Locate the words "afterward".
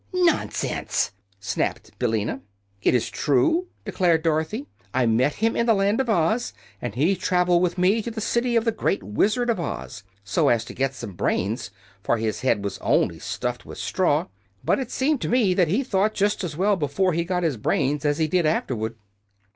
18.47-18.95